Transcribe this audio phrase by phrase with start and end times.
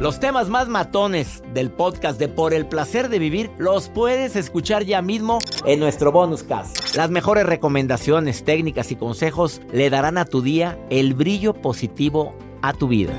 [0.00, 4.84] Los temas más matones del podcast de Por el placer de vivir los puedes escuchar
[4.84, 6.96] ya mismo en nuestro bonus cast.
[6.96, 12.72] Las mejores recomendaciones, técnicas y consejos le darán a tu día el brillo positivo a
[12.72, 13.12] tu vida.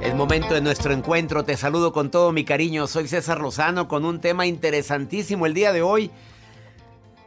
[0.00, 4.04] El momento de nuestro encuentro, te saludo con todo mi cariño, soy César Lozano con
[4.04, 6.12] un tema interesantísimo el día de hoy.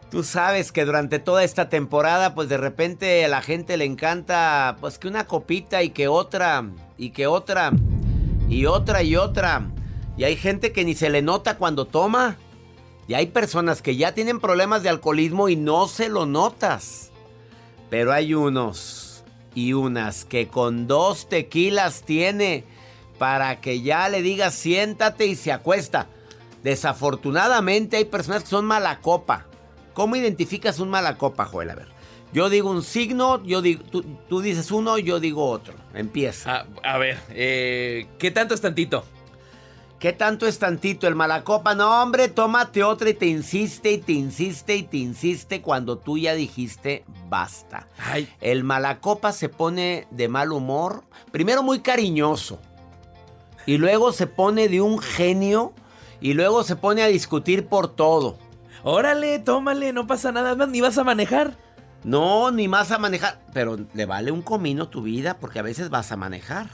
[0.09, 4.77] Tú sabes que durante toda esta temporada, pues de repente a la gente le encanta,
[4.79, 6.65] pues que una copita y que otra,
[6.97, 7.73] y que otra,
[8.47, 9.67] y otra y otra.
[10.15, 12.37] Y hay gente que ni se le nota cuando toma.
[13.07, 17.11] Y hay personas que ya tienen problemas de alcoholismo y no se lo notas.
[17.89, 19.23] Pero hay unos
[19.55, 22.63] y unas que con dos tequilas tiene
[23.17, 26.07] para que ya le digas siéntate y se acuesta.
[26.63, 29.47] Desafortunadamente hay personas que son mala copa.
[29.97, 31.71] ¿Cómo identificas un mala copa, Joel?
[31.71, 31.87] A ver.
[32.31, 35.73] Yo digo un signo, yo digo, tú, tú dices uno, yo digo otro.
[35.95, 36.55] Empieza.
[36.55, 39.03] A, a ver, eh, ¿qué tanto es tantito?
[39.99, 41.73] ¿Qué tanto es tantito el mala copa?
[41.73, 46.19] No, hombre, tómate otra y te insiste y te insiste y te insiste cuando tú
[46.19, 47.87] ya dijiste basta.
[47.97, 52.59] Ay, El mala copa se pone de mal humor, primero muy cariñoso,
[53.65, 55.73] y luego se pone de un genio,
[56.21, 58.37] y luego se pone a discutir por todo.
[58.83, 61.57] Órale, tómale, no pasa nada más, ni vas a manejar.
[62.03, 63.39] No, ni más a manejar.
[63.53, 66.67] Pero le vale un comino tu vida porque a veces vas a manejar.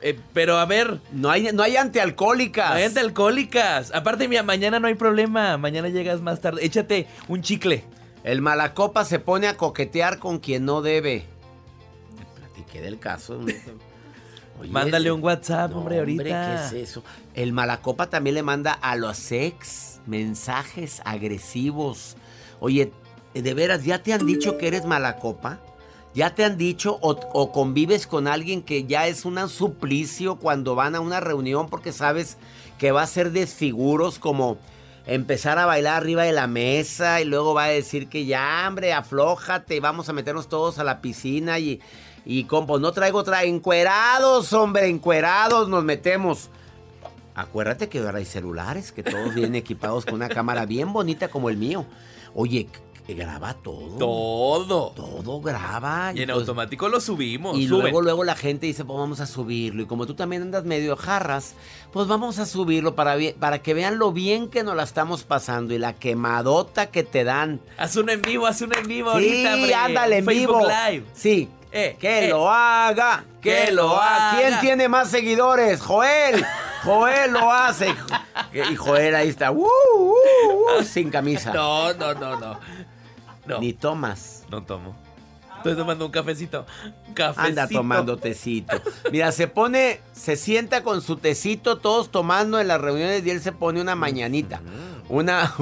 [0.00, 2.70] Eh, pero a ver, No hay, no hay antialcohólicas.
[2.70, 3.92] no hay alcohólicas.
[3.94, 5.56] Aparte, mira, mañana no hay problema.
[5.58, 6.64] Mañana llegas más tarde.
[6.64, 7.84] Échate un chicle.
[8.24, 11.26] El malacopa se pone a coquetear con quien no debe.
[12.16, 13.40] Te platiqué del caso.
[14.60, 16.68] Oye, Mándale un WhatsApp, no, hombre, ahorita.
[16.70, 17.02] ¿qué es eso?
[17.34, 22.16] El malacopa también le manda a los ex mensajes agresivos.
[22.60, 22.92] Oye,
[23.34, 25.60] de veras, ¿ya te han dicho que eres malacopa?
[26.14, 30.94] ¿Ya te han dicho o, convives con alguien que ya es un suplicio cuando van
[30.94, 32.36] a una reunión porque sabes
[32.78, 34.58] que va a ser desfiguros como
[35.06, 38.92] empezar a bailar arriba de la mesa y luego va a decir que ya, hombre,
[38.92, 41.80] aflójate, vamos a meternos todos a la piscina y,
[42.26, 46.50] y compo, no traigo otra, encuerados, hombre, encuerados nos metemos.
[47.34, 51.48] Acuérdate que ahora hay celulares, que todos vienen equipados con una cámara bien bonita como
[51.48, 51.86] el mío.
[52.34, 52.68] Oye,
[53.08, 53.96] graba todo.
[53.98, 54.90] Todo.
[54.92, 56.12] Todo graba.
[56.14, 57.58] Y en automático lo subimos.
[57.58, 57.82] y suben.
[57.82, 59.82] luego, luego la gente dice, pues vamos a subirlo.
[59.82, 61.54] Y como tú también andas medio jarras,
[61.92, 65.74] pues vamos a subirlo para, para que vean lo bien que nos la estamos pasando
[65.74, 67.60] y la quemadota que te dan.
[67.78, 69.74] Haz uno en vivo, haz uno en vivo Sí, ahorita, hombre.
[69.74, 70.68] ándale en Facebook vivo.
[70.68, 71.04] Live.
[71.14, 71.48] Sí.
[71.74, 72.28] Eh, que eh.
[72.28, 74.36] lo haga, que, Que lo lo haga.
[74.38, 74.60] ¿Quién haga.
[74.60, 75.80] tiene más seguidores?
[75.80, 76.44] Joel.
[76.84, 77.94] Joel lo hace.
[78.52, 81.52] Y Joel ahí está, uh, uh, uh, sin camisa.
[81.52, 82.58] No, no, no, no.
[83.46, 84.44] No, Ni tomas.
[84.50, 84.94] no tomo.
[85.56, 86.66] Estoy tomando un cafecito.
[87.14, 87.48] Cafecito.
[87.48, 88.80] Anda tomando tecito.
[89.12, 93.40] Mira, se pone, se sienta con su tecito, todos tomando en las reuniones y él
[93.40, 94.60] se pone una mañanita.
[95.08, 95.54] Una.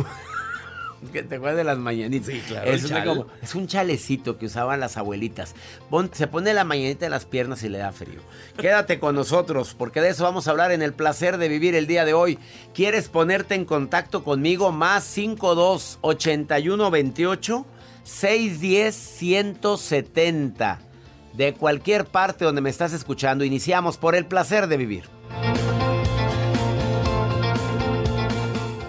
[1.13, 2.27] que te acuerdas de las mañanitas.
[2.33, 3.09] Sí, claro, Es, el una chal.
[3.09, 5.55] como- es un chalecito que usaban las abuelitas.
[5.89, 8.21] Pon- se pone la mañanita en las piernas y le da frío.
[8.59, 11.87] Quédate con nosotros, porque de eso vamos a hablar en el placer de vivir el
[11.87, 12.39] día de hoy.
[12.75, 14.73] ¿Quieres ponerte en contacto conmigo?
[14.73, 17.67] Más 52 81 28
[18.05, 20.81] 610 170.
[21.35, 23.45] de cualquier parte donde me estás escuchando.
[23.45, 25.05] Iniciamos por el placer de vivir.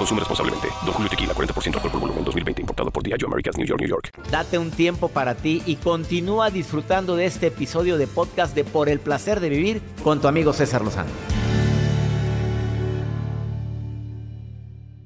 [0.00, 0.68] Consume responsablemente.
[0.86, 2.62] Don Julio Tequila, 40% alcohol por volumen, 2020.
[2.62, 4.10] Importado por Diageo Americas, New York, New York.
[4.30, 8.88] Date un tiempo para ti y continúa disfrutando de este episodio de podcast de Por
[8.88, 11.10] el Placer de Vivir con tu amigo César Lozano.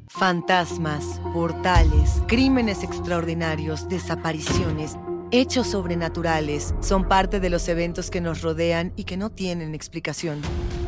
[0.07, 4.97] Fantasmas, portales, crímenes extraordinarios, desapariciones
[5.37, 10.41] hechos sobrenaturales son parte de los eventos que nos rodean y que no tienen explicación.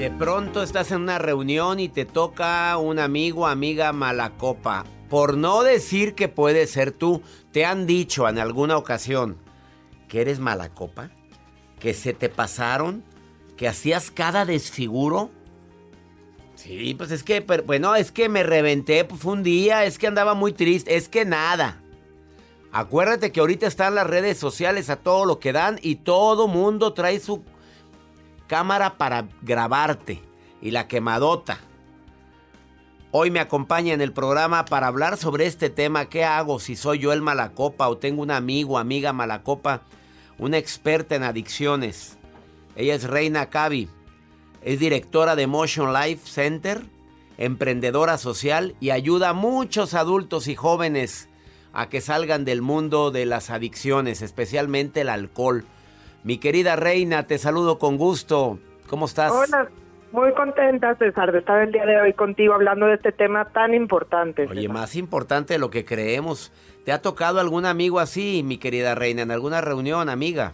[0.00, 4.86] De pronto estás en una reunión y te toca un amigo, amiga mala copa.
[5.10, 7.20] Por no decir que puede ser tú,
[7.52, 9.36] te han dicho en alguna ocasión
[10.08, 11.10] que eres mala copa,
[11.78, 13.04] que se te pasaron,
[13.58, 15.28] que hacías cada desfiguro.
[16.54, 20.06] Sí, pues es que, bueno, es que me reventé, pues fue un día, es que
[20.06, 21.82] andaba muy triste, es que nada.
[22.72, 26.94] Acuérdate que ahorita están las redes sociales a todo lo que dan y todo mundo
[26.94, 27.44] trae su
[28.50, 30.20] cámara para grabarte
[30.60, 31.60] y la quemadota.
[33.12, 36.06] Hoy me acompaña en el programa para hablar sobre este tema.
[36.06, 39.82] ¿Qué hago si soy yo el malacopa o tengo un amigo, amiga malacopa?
[40.36, 42.18] Una experta en adicciones.
[42.74, 43.88] Ella es Reina Cavi.
[44.62, 46.82] Es directora de Motion Life Center,
[47.38, 51.28] emprendedora social y ayuda a muchos adultos y jóvenes
[51.72, 55.64] a que salgan del mundo de las adicciones, especialmente el alcohol.
[56.22, 58.58] Mi querida Reina, te saludo con gusto.
[58.88, 59.32] ¿Cómo estás?
[59.32, 59.70] Hola,
[60.12, 63.72] muy contenta, César, de estar el día de hoy contigo hablando de este tema tan
[63.72, 64.46] importante.
[64.46, 66.52] Oye, más importante de lo que creemos.
[66.84, 70.52] ¿Te ha tocado algún amigo así, mi querida Reina, en alguna reunión, amiga?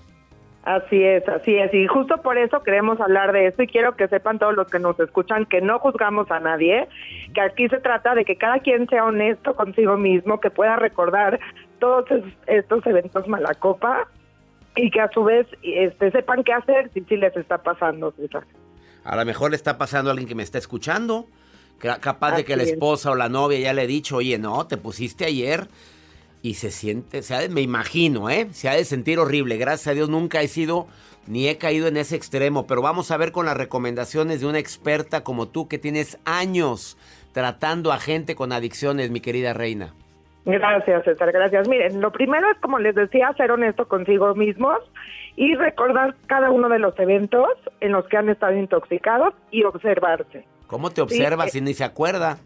[0.63, 1.73] Así es, así es.
[1.75, 4.79] Y justo por eso queremos hablar de esto y quiero que sepan todos los que
[4.79, 6.89] nos escuchan que no juzgamos a nadie,
[7.35, 11.41] que aquí se trata de que cada quien sea honesto consigo mismo, que pueda recordar
[11.79, 12.07] todos
[12.47, 14.09] estos eventos malacopa
[14.76, 18.14] y que a su vez este, sepan qué hacer si les está pasando.
[19.05, 21.26] A lo mejor le está pasando a alguien que me está escuchando,
[21.78, 24.76] capaz de que la esposa o la novia ya le ha dicho, oye, no, te
[24.76, 25.69] pusiste ayer
[26.43, 28.48] y se siente, se me imagino, ¿eh?
[28.53, 29.56] Se ha de sentir horrible.
[29.56, 30.86] Gracias a Dios nunca he sido
[31.27, 34.58] ni he caído en ese extremo, pero vamos a ver con las recomendaciones de una
[34.58, 36.96] experta como tú que tienes años
[37.32, 39.93] tratando a gente con adicciones, mi querida reina.
[40.46, 41.69] Gracias, César, gracias.
[41.69, 44.79] Miren, lo primero es, como les decía, ser honesto consigo mismos
[45.34, 47.48] y recordar cada uno de los eventos
[47.81, 50.44] en los que han estado intoxicados y observarse.
[50.69, 52.38] ¿Cómo te observas si ni se acuerda?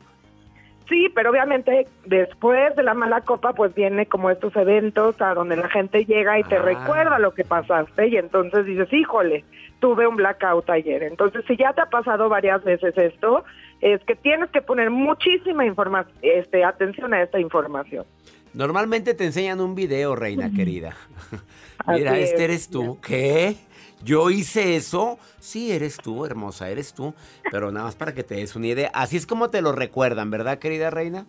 [0.89, 5.57] Sí, pero obviamente después de la mala copa, pues viene como estos eventos a donde
[5.57, 6.63] la gente llega y te ah.
[6.63, 9.45] recuerda lo que pasaste y entonces dices, híjole,
[9.79, 11.03] tuve un blackout ayer.
[11.03, 13.45] Entonces, si ya te ha pasado varias veces esto,
[13.81, 18.05] es que tienes que poner muchísima información, este, atención a esta información.
[18.53, 20.95] Normalmente te enseñan un video, reina querida.
[21.87, 22.99] Mira, este eres tú.
[23.01, 23.57] ¿Qué?
[24.03, 25.19] ¿Yo hice eso?
[25.39, 27.15] Sí, eres tú, hermosa, eres tú.
[27.51, 28.91] Pero nada más para que te des una idea.
[28.93, 31.27] Así es como te lo recuerdan, ¿verdad, querida reina?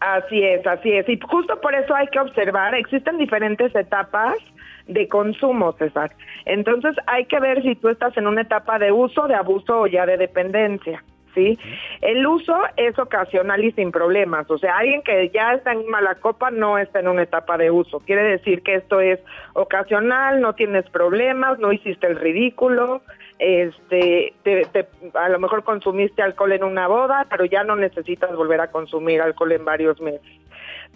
[0.00, 1.08] Así es, así es.
[1.08, 4.36] Y justo por eso hay que observar, existen diferentes etapas
[4.86, 6.14] de consumo, César.
[6.44, 9.86] Entonces hay que ver si tú estás en una etapa de uso, de abuso o
[9.86, 11.02] ya de dependencia.
[11.36, 11.58] ¿Sí?
[12.00, 16.16] El uso es ocasional y sin problemas, o sea, alguien que ya está en mala
[16.16, 18.00] copa no está en una etapa de uso.
[18.00, 19.20] Quiere decir que esto es
[19.52, 23.02] ocasional, no tienes problemas, no hiciste el ridículo,
[23.38, 28.60] este, te, a lo mejor consumiste alcohol en una boda, pero ya no necesitas volver
[28.62, 30.40] a consumir alcohol en varios meses.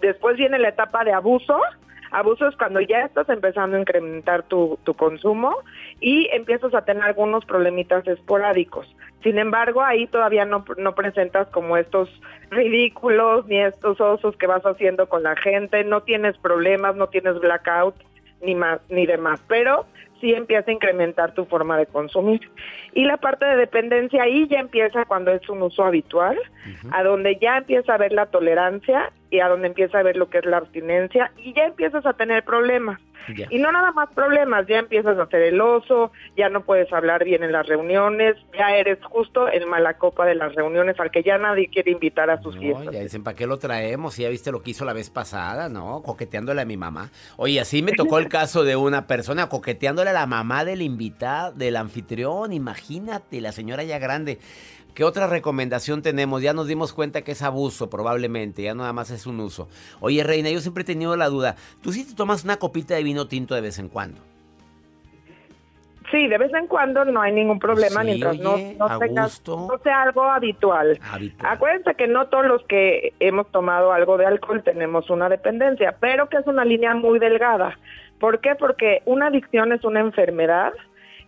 [0.01, 1.61] Después viene la etapa de abuso,
[2.11, 5.57] Abuso es cuando ya estás empezando a incrementar tu, tu consumo
[6.01, 8.87] y empiezas a tener algunos problemitas esporádicos.
[9.23, 12.09] Sin embargo, ahí todavía no, no presentas como estos
[12.51, 17.39] ridículos ni estos osos que vas haciendo con la gente, no tienes problemas, no tienes
[17.39, 17.95] blackout
[18.43, 19.85] ni más ni demás, pero
[20.21, 22.51] sí empieza a incrementar tu forma de consumir.
[22.93, 26.39] Y la parte de dependencia ahí ya empieza cuando es un uso habitual,
[26.93, 30.29] a donde ya empieza a ver la tolerancia y a donde empieza a ver lo
[30.29, 33.01] que es la abstinencia y ya empiezas a tener problemas.
[33.51, 37.25] Y no nada más problemas, ya empiezas a hacer el oso, ya no puedes hablar
[37.25, 41.23] bien en las reuniones, ya eres justo el mala copa de las reuniones al que
[41.23, 42.95] ya nadie quiere invitar a sus no, fiestas.
[42.95, 44.17] Ya dicen, ¿para qué lo traemos?
[44.17, 46.03] Ya viste lo que hizo la vez pasada, ¿no?
[46.03, 47.11] Coqueteándole a mi mamá.
[47.37, 51.53] Oye, así me tocó el caso de una persona coqueteándole a la mamá del invitado,
[51.53, 54.39] del anfitrión, imagínate, la señora ya grande.
[54.95, 56.43] ¿Qué otra recomendación tenemos?
[56.43, 59.69] Ya nos dimos cuenta que es abuso probablemente, ya nada más es un uso.
[60.01, 63.03] Oye, Reina, yo siempre he tenido la duda, ¿tú sí te tomas una copita de
[63.03, 64.21] vino tinto de vez en cuando?
[66.11, 70.99] Sí, de vez en cuando no hay ningún problema mientras no, no, sea algo habitual.
[71.39, 76.29] Acuérdense que no todos los que hemos tomado algo de alcohol tenemos una dependencia, pero
[76.29, 77.79] que es una línea muy delgada.
[78.19, 78.57] ¿Por qué?
[78.57, 80.73] Porque una adicción es una enfermedad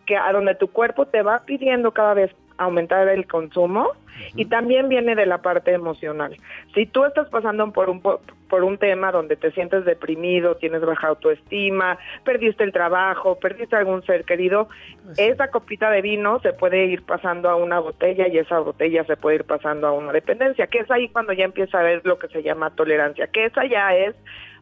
[0.04, 3.92] que a donde tu cuerpo te va pidiendo cada vez aumentar el consumo
[4.34, 6.36] y también viene de la parte emocional.
[6.74, 8.00] Si tú estás pasando por un
[8.52, 14.02] por un tema donde te sientes deprimido, tienes baja autoestima, perdiste el trabajo, perdiste algún
[14.04, 14.68] ser querido,
[15.16, 19.16] esa copita de vino se puede ir pasando a una botella y esa botella se
[19.16, 22.18] puede ir pasando a una dependencia, que es ahí cuando ya empieza a ver lo
[22.18, 24.14] que se llama tolerancia, que esa ya es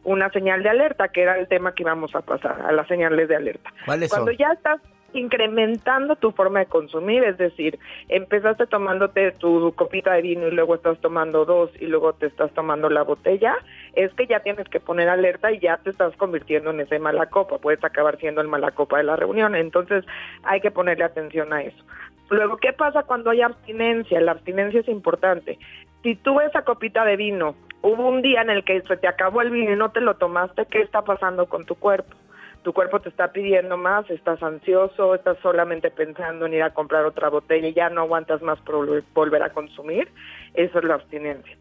[0.05, 3.27] una señal de alerta, que era el tema que íbamos a pasar, a las señales
[3.27, 3.73] de alerta.
[4.09, 4.79] Cuando ya estás
[5.13, 10.75] incrementando tu forma de consumir, es decir, empezaste tomándote tu copita de vino y luego
[10.75, 13.55] estás tomando dos y luego te estás tomando la botella,
[13.93, 17.27] es que ya tienes que poner alerta y ya te estás convirtiendo en ese mala
[17.27, 20.05] copa, puedes acabar siendo el mala copa de la reunión, entonces
[20.43, 21.83] hay que ponerle atención a eso.
[22.29, 24.21] Luego, ¿qué pasa cuando hay abstinencia?
[24.21, 25.59] La abstinencia es importante.
[26.01, 29.41] Si tú esa copita de vino, hubo un día en el que se te acabó
[29.41, 32.15] el vino y no te lo tomaste, ¿qué está pasando con tu cuerpo?
[32.63, 37.05] Tu cuerpo te está pidiendo más, estás ansioso, estás solamente pensando en ir a comprar
[37.05, 40.09] otra botella y ya no aguantas más por volver a consumir,
[40.53, 41.57] eso es la abstinencia.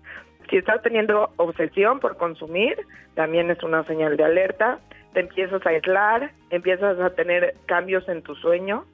[0.51, 2.77] Si estás teniendo obsesión por consumir,
[3.15, 4.81] también es una señal de alerta,
[5.15, 8.85] te empiezas a aislar, empiezas a tener cambios en tu sueño,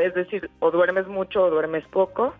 [0.00, 2.34] es decir, o duermes mucho o duermes poco,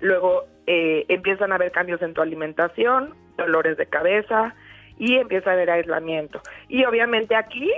[0.00, 4.54] luego eh, empiezan a haber cambios en tu alimentación, dolores de cabeza,
[4.98, 6.40] y empieza a haber aislamiento.
[6.68, 7.72] Y obviamente aquí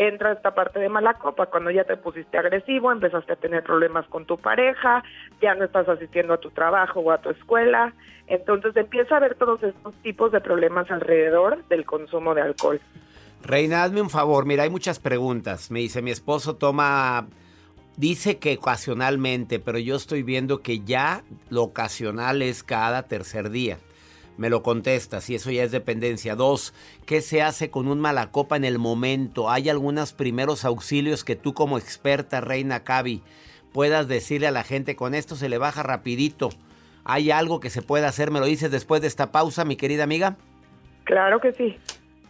[0.00, 4.06] entra esta parte de mala copa, cuando ya te pusiste agresivo, empezaste a tener problemas
[4.06, 5.04] con tu pareja,
[5.42, 7.92] ya no estás asistiendo a tu trabajo o a tu escuela,
[8.26, 12.80] entonces empieza a haber todos estos tipos de problemas alrededor del consumo de alcohol.
[13.42, 15.70] Reina, hazme un favor, mira, hay muchas preguntas.
[15.70, 17.26] Me dice, mi esposo toma,
[17.98, 23.76] dice que ocasionalmente, pero yo estoy viendo que ya lo ocasional es cada tercer día.
[24.36, 26.34] Me lo contestas y eso ya es dependencia.
[26.34, 26.72] Dos,
[27.04, 29.50] ¿qué se hace con un malacopa en el momento?
[29.50, 33.22] ¿Hay algunos primeros auxilios que tú como experta, Reina Cavi,
[33.72, 36.50] puedas decirle a la gente con esto se le baja rapidito?
[37.04, 38.30] ¿Hay algo que se pueda hacer?
[38.30, 40.36] ¿Me lo dices después de esta pausa, mi querida amiga?
[41.04, 41.76] Claro que sí.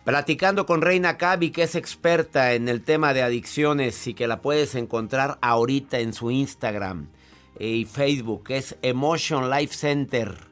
[0.04, 4.40] Platicando con Reina Cavi, que es experta en el tema de adicciones y que la
[4.40, 7.09] puedes encontrar ahorita en su Instagram
[7.59, 10.50] y Facebook, es Emotion Life Center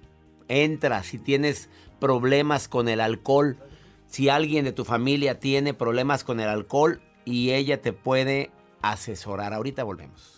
[0.49, 1.69] entra si tienes
[2.01, 3.59] problemas con el alcohol,
[4.07, 8.51] si alguien de tu familia tiene problemas con el alcohol y ella te puede
[8.83, 9.53] asesorar.
[9.53, 10.38] Ahorita volvemos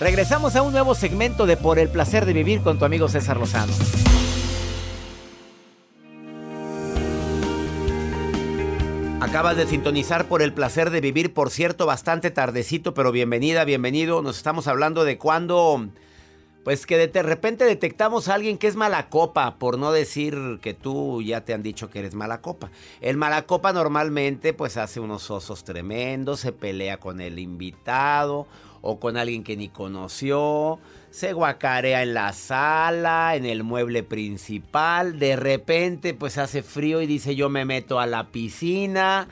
[0.00, 3.36] Regresamos a un nuevo segmento de Por el placer de vivir con tu amigo César
[3.36, 3.72] Lozano.
[9.20, 14.20] Acabas de sintonizar por el placer de vivir, por cierto, bastante tardecito, pero bienvenida, bienvenido.
[14.20, 15.88] Nos estamos hablando de cuando,
[16.64, 20.74] pues que de repente detectamos a alguien que es mala copa, por no decir que
[20.74, 22.72] tú ya te han dicho que eres mala copa.
[23.00, 28.48] El mala copa normalmente pues hace unos osos tremendos, se pelea con el invitado
[28.86, 30.78] o con alguien que ni conoció,
[31.10, 37.06] se guacarea en la sala, en el mueble principal, de repente pues hace frío y
[37.06, 39.26] dice yo me meto a la piscina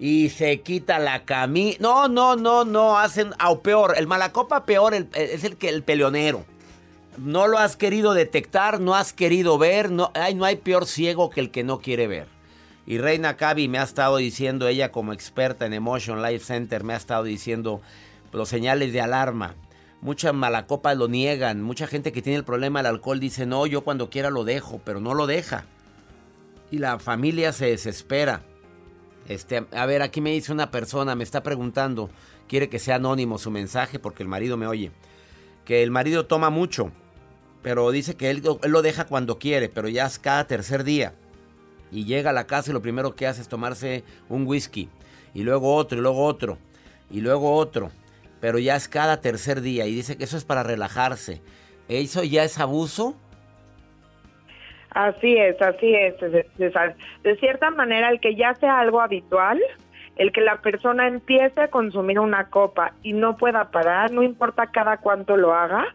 [0.00, 1.78] y se quita la camisa.
[1.80, 6.44] No, no, no, no, hacen, o peor, el malacopa peor es el que el peleonero.
[7.16, 11.30] No lo has querido detectar, no has querido ver, no, ay, no hay peor ciego
[11.30, 12.26] que el que no quiere ver.
[12.86, 16.94] Y Reina Cavi me ha estado diciendo, ella como experta en Emotion Life Center, me
[16.94, 17.82] ha estado diciendo,
[18.32, 19.54] los señales de alarma.
[20.00, 21.62] Mucha malacopa lo niegan.
[21.62, 24.80] Mucha gente que tiene el problema del alcohol dice, no, yo cuando quiera lo dejo,
[24.84, 25.66] pero no lo deja.
[26.70, 28.42] Y la familia se desespera.
[29.28, 32.10] Este, a ver, aquí me dice una persona, me está preguntando,
[32.48, 34.90] quiere que sea anónimo su mensaje porque el marido me oye.
[35.64, 36.90] Que el marido toma mucho,
[37.62, 41.14] pero dice que él, él lo deja cuando quiere, pero ya es cada tercer día.
[41.92, 44.88] Y llega a la casa y lo primero que hace es tomarse un whisky.
[45.34, 46.58] Y luego otro, y luego otro,
[47.10, 47.90] y luego otro
[48.40, 51.40] pero ya es cada tercer día y dice que eso es para relajarse.
[51.88, 53.16] ¿Eso ya es abuso?
[54.90, 56.14] Así es, así es,
[57.22, 59.60] De cierta manera, el que ya sea algo habitual,
[60.16, 64.66] el que la persona empiece a consumir una copa y no pueda parar, no importa
[64.66, 65.94] cada cuánto lo haga,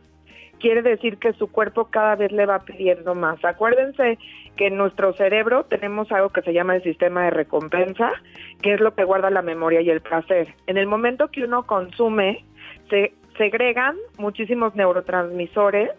[0.59, 3.43] quiere decir que su cuerpo cada vez le va pidiendo más.
[3.43, 4.17] Acuérdense
[4.55, 8.11] que en nuestro cerebro tenemos algo que se llama el sistema de recompensa,
[8.61, 10.53] que es lo que guarda la memoria y el placer.
[10.67, 12.45] En el momento que uno consume,
[12.89, 15.91] se segregan muchísimos neurotransmisores,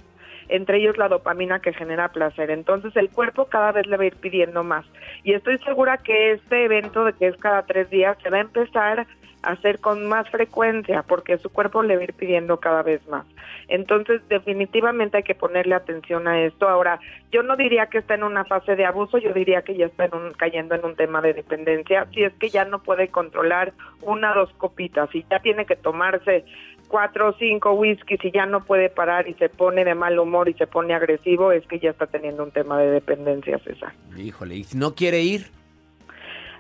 [0.49, 2.51] entre ellos la dopamina que genera placer.
[2.51, 4.87] Entonces el cuerpo cada vez le va a ir pidiendo más.
[5.25, 8.43] Y estoy segura que este evento de que es cada tres días se va a
[8.43, 9.07] empezar
[9.47, 13.25] hacer con más frecuencia porque su cuerpo le va a ir pidiendo cada vez más.
[13.69, 16.69] Entonces, definitivamente hay que ponerle atención a esto.
[16.69, 16.99] Ahora,
[17.31, 20.09] yo no diría que está en una fase de abuso, yo diría que ya está
[20.37, 22.07] cayendo en un tema de dependencia.
[22.13, 25.77] Si es que ya no puede controlar una o dos copitas, y ya tiene que
[25.77, 26.45] tomarse
[26.89, 30.49] cuatro o cinco whiskies y ya no puede parar y se pone de mal humor
[30.49, 33.93] y se pone agresivo, es que ya está teniendo un tema de dependencia, César.
[34.17, 35.56] Híjole, ¿y no quiere ir?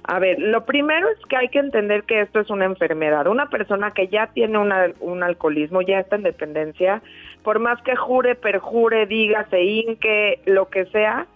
[0.09, 3.27] A ver, lo primero es que hay que entender que esto es una enfermedad.
[3.27, 7.03] Una persona que ya tiene un alcoholismo, ya está en dependencia,
[7.42, 11.27] por más que jure, perjure, diga, se hinque, lo que sea,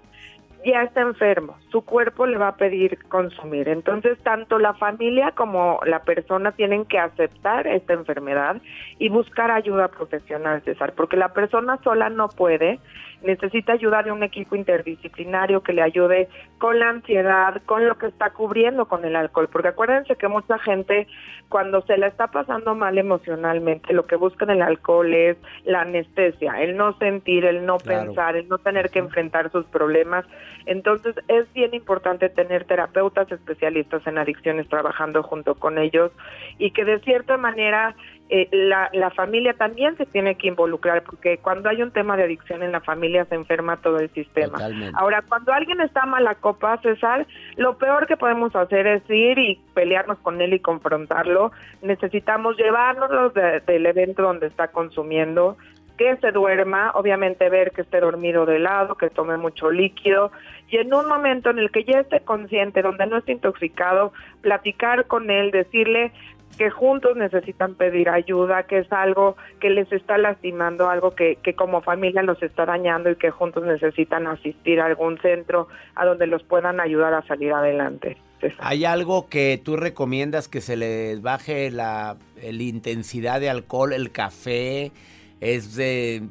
[0.64, 3.68] ya está enfermo, su cuerpo le va a pedir consumir.
[3.68, 8.60] Entonces, tanto la familia como la persona tienen que aceptar esta enfermedad
[8.98, 12.78] y buscar ayuda profesional, César, porque la persona sola no puede
[13.22, 18.06] necesita ayuda de un equipo interdisciplinario que le ayude con la ansiedad, con lo que
[18.06, 21.06] está cubriendo con el alcohol, porque acuérdense que mucha gente
[21.48, 25.82] cuando se la está pasando mal emocionalmente, lo que busca en el alcohol es la
[25.82, 30.24] anestesia, el no sentir, el no pensar, el no tener que enfrentar sus problemas.
[30.66, 36.12] Entonces es bien importante tener terapeutas especialistas en adicciones trabajando junto con ellos
[36.58, 37.94] y que de cierta manera
[38.32, 42.22] eh, la, la familia también se tiene que involucrar porque cuando hay un tema de
[42.22, 44.56] adicción en la familia se enferma todo el sistema.
[44.94, 49.60] Ahora, cuando alguien está mala copa, César, lo peor que podemos hacer es ir y
[49.74, 51.50] pelearnos con él y confrontarlo.
[51.82, 55.56] Necesitamos llevarnos del evento donde está consumiendo,
[56.00, 60.32] que se duerma, obviamente ver que esté dormido de lado, que tome mucho líquido
[60.70, 65.06] y en un momento en el que ya esté consciente, donde no esté intoxicado, platicar
[65.08, 66.10] con él, decirle,
[66.56, 71.52] que juntos necesitan pedir ayuda, que es algo que les está lastimando, algo que, que
[71.52, 76.26] como familia los está dañando y que juntos necesitan asistir a algún centro a donde
[76.26, 78.16] los puedan ayudar a salir adelante.
[78.60, 84.10] ¿Hay algo que tú recomiendas que se le baje la, la intensidad de alcohol, el
[84.10, 84.92] café?
[85.40, 86.22] ¿Es de,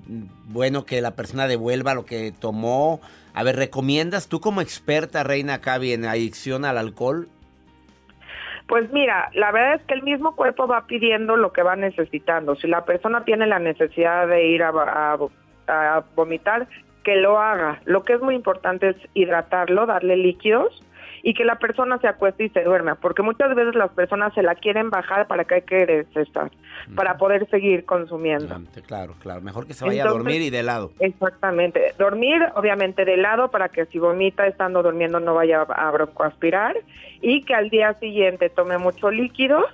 [0.46, 3.02] bueno que la persona devuelva lo que tomó?
[3.34, 7.28] A ver, ¿recomiendas tú como experta, Reina Cavi, en adicción al alcohol?
[8.68, 12.56] Pues mira, la verdad es que el mismo cuerpo va pidiendo lo que va necesitando.
[12.56, 15.18] Si la persona tiene la necesidad de ir a, a,
[15.68, 16.68] a vomitar,
[17.04, 17.82] que lo haga.
[17.86, 20.84] Lo que es muy importante es hidratarlo, darle líquidos
[21.24, 24.44] y que la persona se acueste y se duerma, porque muchas veces las personas se
[24.44, 26.52] la quieren bajar para que hay que estar,
[26.96, 28.60] para poder seguir consumiendo.
[28.86, 30.92] Claro, claro, mejor que se vaya a dormir y de lado.
[31.00, 36.76] Exactamente, dormir obviamente de lado para que si vomita estando durmiendo no vaya a broncoaspirar
[37.22, 39.66] y que al día siguiente tome mucho líquido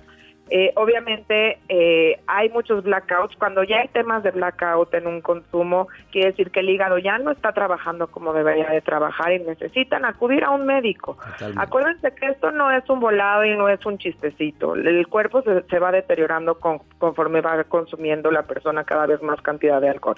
[0.50, 3.36] eh, obviamente eh, hay muchos blackouts.
[3.38, 7.18] Cuando ya hay temas de blackout en un consumo, quiere decir que el hígado ya
[7.18, 11.18] no está trabajando como debería de trabajar y necesitan acudir a un médico.
[11.56, 14.76] Acuérdense que esto no es un volado y no es un chistecito.
[14.76, 19.90] El cuerpo se, va deteriorando conforme va consumiendo la persona cada vez más cantidad de
[19.90, 20.16] alcohol.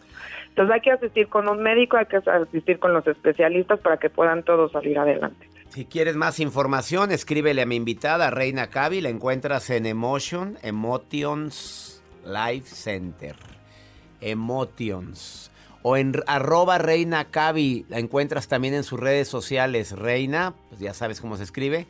[0.50, 4.10] Entonces hay que asistir con un médico, hay que asistir con los especialistas para que
[4.10, 5.48] puedan todos salir adelante.
[5.78, 9.00] Si quieres más información, escríbele a mi invitada, Reina Cavi.
[9.00, 13.36] La encuentras en Emotion, Emotions Life Center.
[14.20, 15.52] Emotions.
[15.84, 17.86] O en arroba Reina Cavi.
[17.90, 19.92] La encuentras también en sus redes sociales.
[19.92, 21.86] Reina, pues ya sabes cómo se escribe.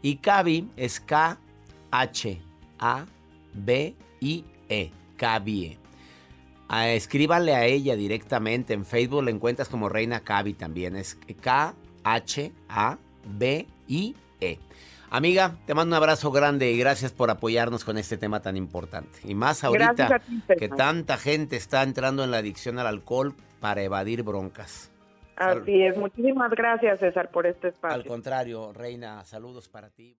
[0.00, 1.40] Y Cavi es K-H-A-B-I-E.
[5.16, 5.78] Cavi.
[6.68, 8.74] Ah, escríbanle a ella directamente.
[8.74, 10.94] En Facebook la encuentras como Reina Cavi también.
[10.94, 13.03] Es K-H-A-B-I-E.
[13.26, 14.58] B-I-E.
[15.10, 19.20] Amiga, te mando un abrazo grande y gracias por apoyarnos con este tema tan importante.
[19.22, 20.20] Y más ahorita
[20.58, 24.90] que tanta gente está entrando en la adicción al alcohol para evadir broncas.
[25.36, 27.94] Así es, muchísimas gracias César por este espacio.
[27.94, 30.16] Al contrario, Reina, saludos para ti.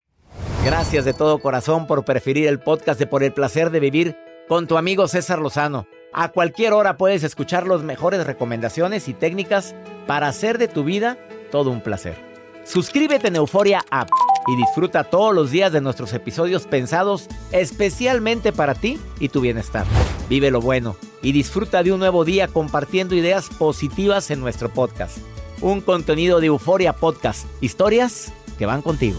[0.65, 4.17] Gracias de todo corazón por preferir el podcast de Por el Placer de Vivir
[4.49, 5.87] con tu amigo César Lozano.
[6.13, 9.75] A cualquier hora puedes escuchar las mejores recomendaciones y técnicas
[10.07, 11.19] para hacer de tu vida
[11.51, 12.34] todo un placer.
[12.65, 14.09] Suscríbete en Euforia App
[14.47, 19.87] y disfruta todos los días de nuestros episodios pensados especialmente para ti y tu bienestar.
[20.29, 25.19] Vive lo bueno y disfruta de un nuevo día compartiendo ideas positivas en nuestro podcast.
[25.61, 29.19] Un contenido de Euforia Podcast, historias que van contigo.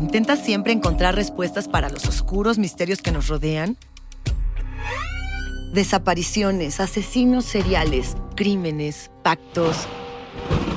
[0.00, 3.76] ¿Intentas siempre encontrar respuestas para los oscuros misterios que nos rodean?
[5.72, 9.76] Desapariciones, asesinos seriales, crímenes, pactos.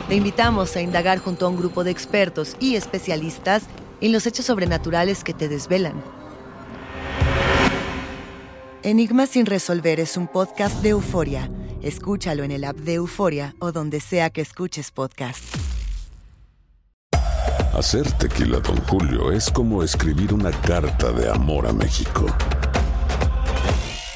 [0.07, 3.63] Te invitamos a indagar junto a un grupo de expertos y especialistas
[4.01, 6.03] en los hechos sobrenaturales que te desvelan.
[8.83, 11.49] Enigma sin resolver es un podcast de euforia.
[11.81, 15.43] Escúchalo en el app de Euforia o donde sea que escuches podcast.
[17.73, 22.27] Hacer tequila, don Julio, es como escribir una carta de amor a México.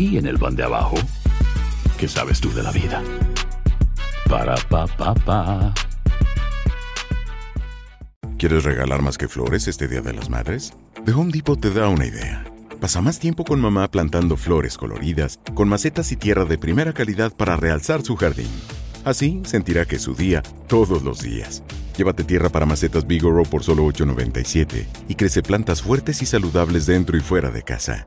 [0.00, 0.96] y en el pan de abajo,
[1.98, 3.02] ¿qué sabes tú de la vida?
[4.28, 5.74] Para, pa, pa.
[8.38, 10.72] ¿Quieres regalar más que flores este Día de las Madres?
[11.04, 12.44] The Home Depot te da una idea.
[12.80, 17.36] Pasa más tiempo con mamá plantando flores coloridas, con macetas y tierra de primera calidad
[17.36, 18.48] para realzar su jardín.
[19.04, 21.62] Así sentirá que es su día todos los días.
[21.98, 27.18] Llévate tierra para macetas Bigoro por solo $8.97 y crece plantas fuertes y saludables dentro
[27.18, 28.06] y fuera de casa.